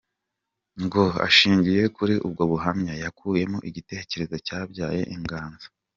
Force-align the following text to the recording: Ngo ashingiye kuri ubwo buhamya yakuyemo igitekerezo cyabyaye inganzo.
Ngo 0.83 1.03
ashingiye 1.27 1.83
kuri 1.95 2.15
ubwo 2.27 2.43
buhamya 2.51 2.93
yakuyemo 3.03 3.57
igitekerezo 3.69 4.35
cyabyaye 4.47 5.01
inganzo. 5.15 5.67